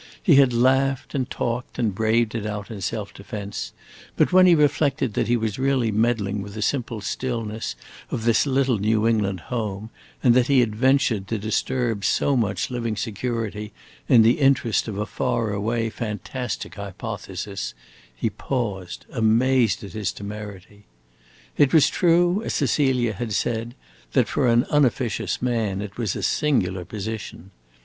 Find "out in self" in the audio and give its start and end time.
2.47-3.13